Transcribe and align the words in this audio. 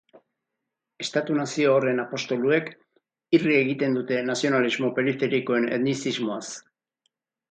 Estatu-nazio 1.03 1.73
horren 1.73 2.01
apostoluek 2.03 2.71
irri 3.39 3.53
egiten 3.59 3.99
dute 3.99 4.17
nazionalismo 4.31 4.91
periferikoen 5.01 5.71
etnizismoaz. 5.77 6.43